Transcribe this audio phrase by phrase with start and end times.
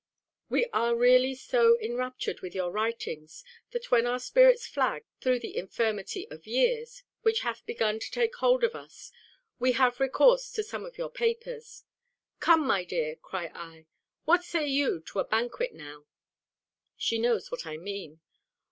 [0.49, 5.55] We are really so enraptured with your writings, that when our spirits flag, through the
[5.55, 9.11] infirmity of years, which hath begun to take hold of us,
[9.59, 11.83] we have recourse to some of your papers:
[12.39, 13.85] "Come, my dear," cry I,
[14.25, 16.07] "what say you to a banquet now?"
[16.97, 18.21] She knows what I mean.